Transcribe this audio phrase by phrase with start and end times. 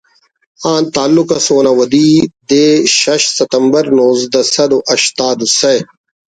[0.71, 2.09] آن تعلق ئس اونا ودی
[2.49, 2.63] دے
[2.99, 5.73] شش ستمبر نوزدہ سد ہشتاد و سہ